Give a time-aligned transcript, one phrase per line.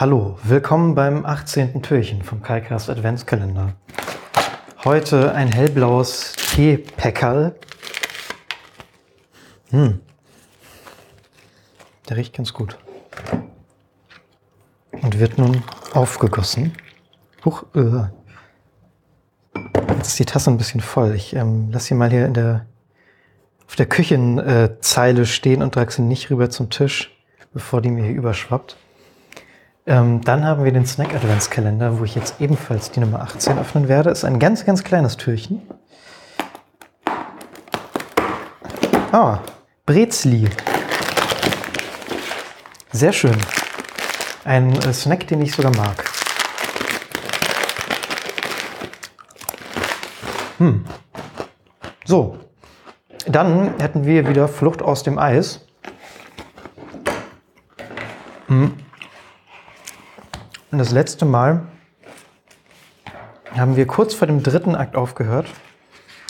[0.00, 1.82] Hallo, willkommen beim 18.
[1.82, 3.74] Türchen vom KaiCast Adventskalender.
[4.82, 7.54] Heute ein hellblaues Teepackerl.
[9.68, 10.00] Hm.
[12.08, 12.78] Der riecht ganz gut.
[14.92, 15.62] Und wird nun
[15.92, 16.72] aufgegossen.
[17.44, 18.04] Huch, äh.
[19.98, 21.14] Jetzt ist die Tasse ein bisschen voll.
[21.14, 22.64] Ich ähm, lasse sie mal hier in der,
[23.66, 27.14] auf der Küchenzeile stehen und trage sie nicht rüber zum Tisch,
[27.52, 28.78] bevor die mir hier überschwappt.
[29.90, 33.88] Ähm, dann haben wir den Snack Adventskalender, wo ich jetzt ebenfalls die Nummer 18 öffnen
[33.88, 34.10] werde.
[34.10, 35.62] Ist ein ganz, ganz kleines Türchen.
[39.10, 39.40] Ah,
[39.86, 40.48] Brezli.
[42.92, 43.36] Sehr schön.
[44.44, 46.04] Ein äh, Snack, den ich sogar mag.
[50.58, 50.84] Hm.
[52.04, 52.38] So,
[53.26, 55.66] dann hätten wir wieder Flucht aus dem Eis.
[58.46, 58.79] Hm.
[60.70, 61.62] Und das letzte Mal
[63.56, 65.46] haben wir kurz vor dem dritten Akt aufgehört.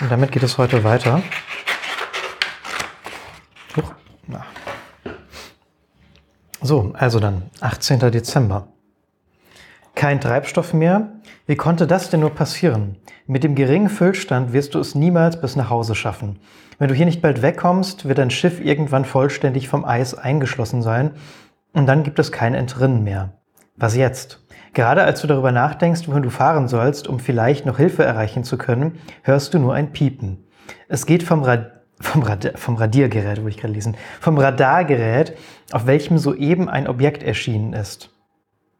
[0.00, 1.22] Und damit geht es heute weiter.
[3.76, 3.94] Huch,
[4.26, 4.44] na.
[6.60, 8.00] So, also dann, 18.
[8.10, 8.68] Dezember.
[9.94, 11.12] Kein Treibstoff mehr.
[11.46, 12.96] Wie konnte das denn nur passieren?
[13.26, 16.40] Mit dem geringen Füllstand wirst du es niemals bis nach Hause schaffen.
[16.78, 21.12] Wenn du hier nicht bald wegkommst, wird dein Schiff irgendwann vollständig vom Eis eingeschlossen sein
[21.72, 23.32] und dann gibt es kein Entrinnen mehr.
[23.76, 24.40] Was jetzt?
[24.72, 28.56] Gerade als du darüber nachdenkst, wohin du fahren sollst, um vielleicht noch Hilfe erreichen zu
[28.56, 30.44] können, hörst du nur ein Piepen.
[30.88, 35.36] Es geht vom, Rad vom, Rad vom Radiergerät, wo ich gerade lesen, vom Radargerät,
[35.72, 38.10] auf welchem soeben ein Objekt erschienen ist.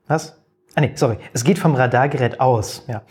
[0.07, 0.41] Was?
[0.77, 1.19] Ah nee, sorry.
[1.33, 2.85] Es geht vom Radargerät aus.
[2.87, 3.03] Ja.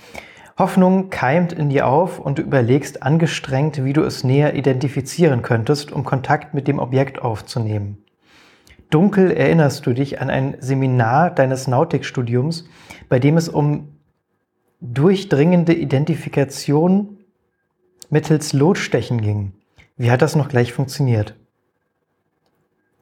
[0.57, 5.91] Hoffnung keimt in dir auf und du überlegst angestrengt, wie du es näher identifizieren könntest,
[5.91, 8.02] um Kontakt mit dem Objekt aufzunehmen.
[8.93, 12.65] Dunkel erinnerst du dich an ein Seminar deines Nautikstudiums,
[13.09, 13.87] bei dem es um
[14.81, 17.17] durchdringende Identifikation
[18.11, 19.53] mittels Lotstechen ging.
[19.97, 21.33] Wie hat das noch gleich funktioniert?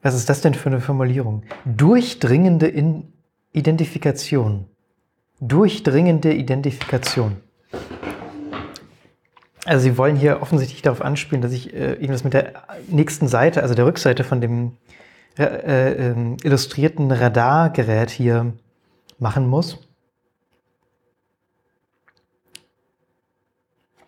[0.00, 1.42] Was ist das denn für eine Formulierung?
[1.66, 3.12] Durchdringende In
[3.52, 4.64] Identifikation.
[5.40, 7.36] Durchdringende Identifikation.
[9.66, 12.54] Also Sie wollen hier offensichtlich darauf anspielen, dass ich äh, irgendwas mit der
[12.88, 14.78] nächsten Seite, also der Rückseite von dem
[15.38, 18.52] äh, äh, illustrierten Radargerät hier
[19.18, 19.78] machen muss.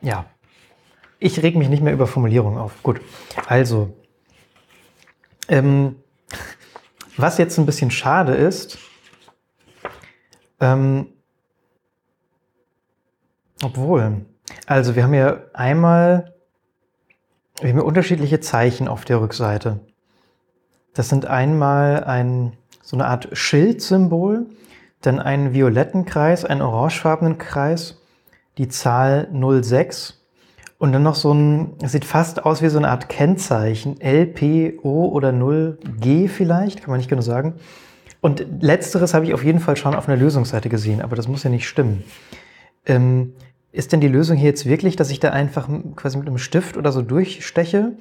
[0.02, 0.26] Ja,
[1.18, 2.82] ich reg mich nicht mehr über Formulierungen auf.
[2.82, 3.00] Gut,
[3.46, 3.96] also,
[5.48, 5.96] ähm,
[7.16, 8.78] was jetzt ein bisschen schade ist,
[10.60, 11.08] ähm,
[13.62, 14.26] obwohl,
[14.66, 16.34] also wir haben hier einmal,
[17.60, 19.80] wir haben hier unterschiedliche Zeichen auf der Rückseite.
[20.94, 24.46] Das sind einmal ein, so eine Art Schildsymbol,
[25.02, 28.00] dann einen violetten Kreis, einen orangefarbenen Kreis,
[28.56, 30.24] die Zahl 06
[30.78, 35.30] und dann noch so ein, sieht fast aus wie so eine Art Kennzeichen, LPO oder
[35.30, 37.54] 0G vielleicht, kann man nicht genau sagen.
[38.20, 41.42] Und letzteres habe ich auf jeden Fall schon auf einer Lösungsseite gesehen, aber das muss
[41.42, 42.04] ja nicht stimmen.
[42.86, 43.34] Ähm,
[43.72, 46.76] ist denn die Lösung hier jetzt wirklich, dass ich da einfach quasi mit einem Stift
[46.76, 47.92] oder so durchsteche?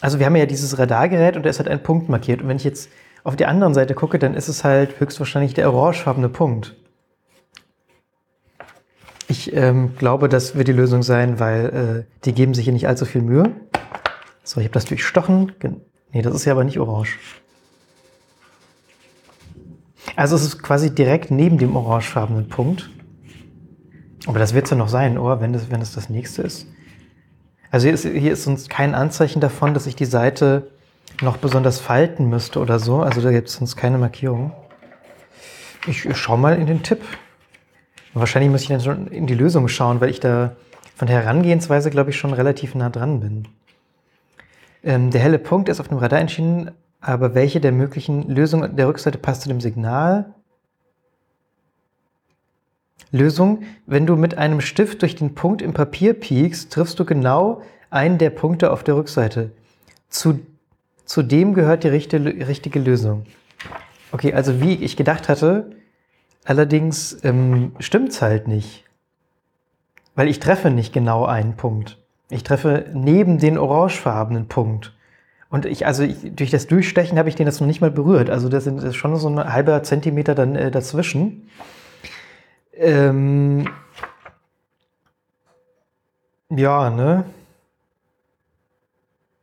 [0.00, 2.42] Also wir haben ja dieses Radargerät und da ist halt ein Punkt markiert.
[2.42, 2.90] Und wenn ich jetzt
[3.22, 6.76] auf die andere Seite gucke, dann ist es halt höchstwahrscheinlich der orangefarbene Punkt.
[9.28, 12.88] Ich ähm, glaube, das wird die Lösung sein, weil äh, die geben sich hier nicht
[12.88, 13.52] allzu viel Mühe.
[14.42, 15.52] So, ich habe das durchstochen.
[16.12, 17.18] Nee, das ist ja aber nicht orange.
[20.16, 22.90] Also es ist quasi direkt neben dem orangefarbenen Punkt.
[24.26, 25.40] Aber das wird es ja noch sein, oder?
[25.40, 26.66] Wenn es wenn das, das nächste ist.
[27.70, 30.70] Also hier ist, hier ist uns kein Anzeichen davon, dass ich die Seite
[31.22, 33.02] noch besonders falten müsste oder so.
[33.02, 34.52] Also da gibt es uns keine Markierung.
[35.86, 37.00] Ich, schaue mal in den Tipp.
[38.12, 40.56] Wahrscheinlich muss ich dann schon in die Lösung schauen, weil ich da
[40.96, 43.48] von der Herangehensweise, glaube ich, schon relativ nah dran bin.
[44.82, 48.88] Ähm, der helle Punkt ist auf dem Radar entschieden, aber welche der möglichen Lösungen der
[48.88, 50.34] Rückseite passt zu dem Signal?
[53.12, 57.62] Lösung, wenn du mit einem Stift durch den Punkt im Papier piekst, triffst du genau
[57.90, 59.50] einen der Punkte auf der Rückseite.
[60.08, 60.40] Zu,
[61.22, 63.26] dem gehört die richtige, richtige Lösung.
[64.12, 65.70] Okay, also wie ich gedacht hatte,
[66.44, 68.84] allerdings ähm, es halt nicht.
[70.14, 71.98] Weil ich treffe nicht genau einen Punkt.
[72.28, 74.92] Ich treffe neben den orangefarbenen Punkt.
[75.48, 78.30] Und ich, also ich, durch das Durchstechen habe ich den jetzt noch nicht mal berührt.
[78.30, 81.48] Also das ist schon so ein halber Zentimeter dann äh, dazwischen.
[82.80, 83.68] Ähm,
[86.48, 87.24] ja, ne?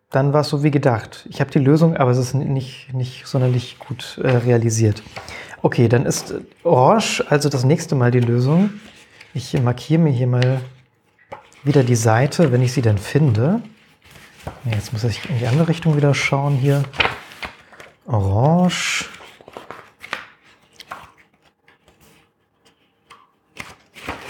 [0.09, 1.27] Dann war es so wie gedacht.
[1.29, 5.03] Ich habe die Lösung, aber es ist nicht, nicht sonderlich gut äh, realisiert.
[5.61, 8.71] Okay, dann ist Orange also das nächste Mal die Lösung.
[9.33, 10.61] Ich markiere mir hier mal
[11.63, 13.61] wieder die Seite, wenn ich sie denn finde.
[14.65, 16.83] Jetzt muss ich in die andere Richtung wieder schauen hier.
[18.07, 19.09] Orange.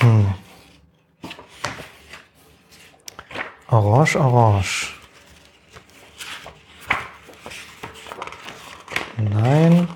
[0.07, 0.33] Hm.
[3.69, 4.93] Orange, orange.
[9.17, 9.89] Nein.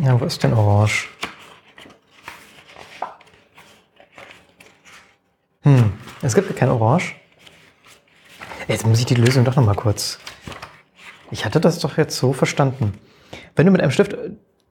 [0.00, 1.06] Ja, wo ist denn orange?
[5.62, 5.92] Hm,
[6.22, 7.14] es gibt kein Orange.
[8.66, 10.18] Jetzt muss ich die Lösung doch noch mal kurz.
[11.30, 12.98] Ich hatte das doch jetzt so verstanden.
[13.54, 14.16] Wenn du mit einem Stift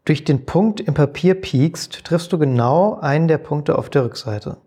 [0.10, 4.58] durch den Punkt im Papier piekst, triffst du genau einen der Punkte auf der Rückseite.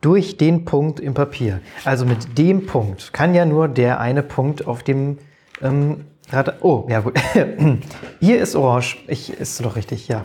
[0.00, 1.60] Durch den Punkt im Papier.
[1.84, 5.18] Also mit dem Punkt kann ja nur der eine Punkt auf dem
[5.60, 6.62] ähm, Rad.
[6.62, 7.18] Oh, ja gut.
[8.20, 8.98] Hier ist orange.
[9.08, 10.24] Ich ist doch richtig, ja.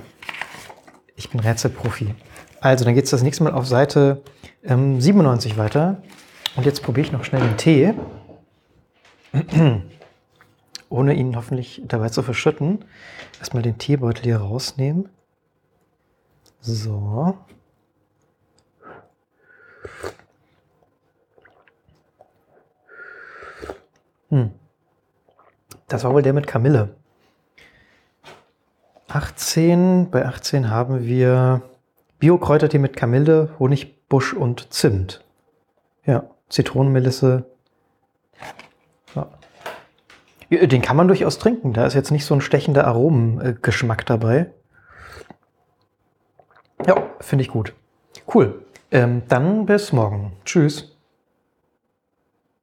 [1.15, 2.13] Ich bin Rätselprofi.
[2.61, 4.21] Also, dann geht es das nächste Mal auf Seite
[4.63, 6.03] ähm, 97 weiter.
[6.55, 7.93] Und jetzt probiere ich noch schnell den Tee.
[10.89, 12.85] Ohne ihn hoffentlich dabei zu verschütten.
[13.39, 15.09] Erstmal den Teebeutel hier rausnehmen.
[16.61, 17.37] So.
[24.29, 24.51] Hm.
[25.87, 26.95] Das war wohl der mit Kamille.
[29.07, 31.61] 18, bei 18 haben wir
[32.19, 35.23] Bio-Kräutertee mit Kamille, Honigbusch und Zimt.
[36.05, 37.45] Ja, Zitronenmelisse.
[40.49, 41.73] Den kann man durchaus trinken.
[41.73, 44.51] Da ist jetzt nicht so ein stechender Aromengeschmack dabei.
[46.85, 47.73] Ja, finde ich gut.
[48.33, 48.63] Cool.
[48.91, 50.33] Ähm, dann bis morgen.
[50.45, 50.96] Tschüss.